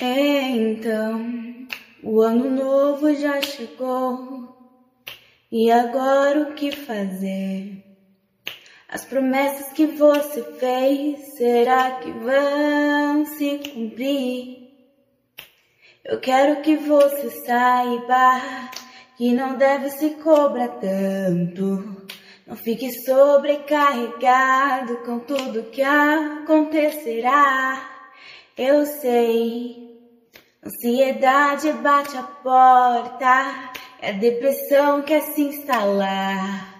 [0.00, 1.68] Então,
[2.02, 4.48] o ano novo já chegou.
[5.52, 7.80] E agora o que fazer?
[8.88, 14.64] As promessas que você fez, será que vão se cumprir?
[16.04, 18.70] Eu quero que você saiba
[19.16, 22.04] que não deve se cobrar tanto.
[22.46, 27.90] Não fique sobrecarregado com tudo que acontecerá.
[28.56, 29.83] Eu sei,
[30.64, 33.72] ansiedade bate a porta,
[34.02, 36.74] e a depressão quer se instalar.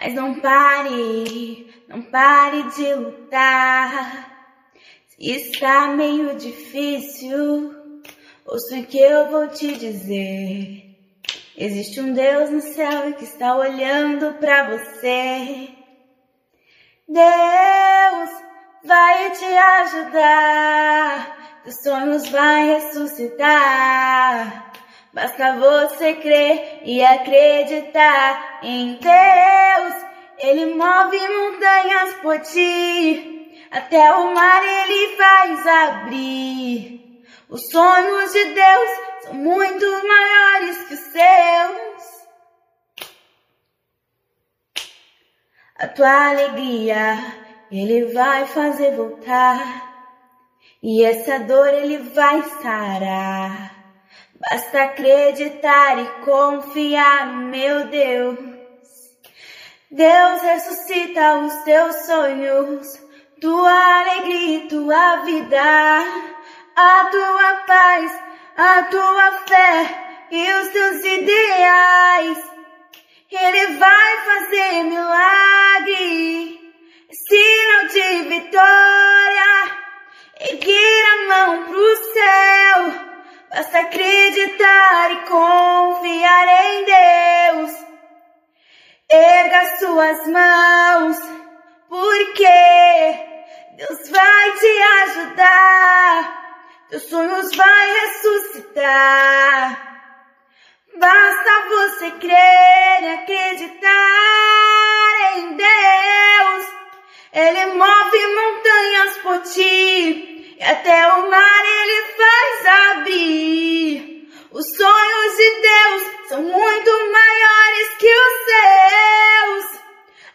[0.00, 4.30] Mas não pare, não pare de lutar.
[5.08, 7.74] Se está meio difícil,
[8.46, 10.90] ouça o que eu vou te dizer.
[11.56, 15.68] Existe um Deus no céu que está olhando para você.
[17.06, 18.30] Deus
[18.82, 24.72] vai te ajudar, teus sonhos vai ressuscitar.
[25.12, 29.94] Basta você crer e acreditar em Deus.
[30.38, 37.22] Ele move montanhas por ti, até o mar ele faz abrir.
[37.48, 38.90] Os sonhos de Deus
[39.22, 42.20] são muito maiores que os seus.
[45.76, 47.18] A tua alegria
[47.70, 49.89] ele vai fazer voltar
[50.82, 53.74] e essa dor ele vai sarar.
[54.40, 58.38] Basta acreditar e confiar no meu Deus.
[59.90, 63.00] Deus ressuscita os teus sonhos,
[63.40, 65.60] tua alegria tua vida,
[66.76, 68.22] a tua paz,
[68.56, 71.79] a tua fé e os teus ideais.
[90.10, 91.18] Suas mãos,
[91.88, 92.44] porque
[93.76, 96.56] Deus vai te ajudar,
[96.88, 99.78] teus sonhos vai ressuscitar.
[100.96, 103.88] Basta você crer e acreditar
[105.36, 106.66] em Deus.
[107.32, 112.66] Ele move montanhas por ti e até o mar ele faz
[112.96, 114.28] abrir.
[114.50, 118.79] Os sonhos de Deus são muito maiores que os seus.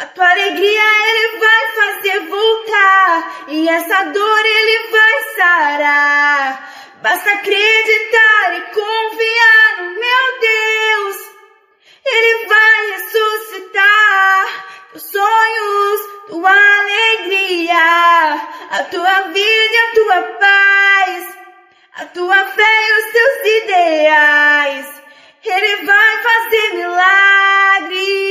[0.00, 6.72] A tua alegria ele vai fazer voltar e essa dor ele vai sarar.
[7.02, 11.16] Basta acreditar e confiar no meu Deus.
[12.06, 21.38] Ele vai ressuscitar os sonhos, tua alegria, a tua vida a tua paz,
[21.96, 25.02] a tua fé e os teus ideais.
[25.44, 28.29] Ele vai fazer milagre,